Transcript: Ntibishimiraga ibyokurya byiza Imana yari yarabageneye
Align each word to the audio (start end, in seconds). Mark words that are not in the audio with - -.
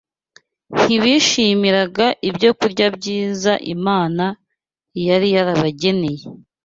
Ntibishimiraga 0.75 2.05
ibyokurya 2.29 2.87
byiza 2.97 3.53
Imana 3.75 4.25
yari 5.07 5.27
yarabageneye 5.35 6.23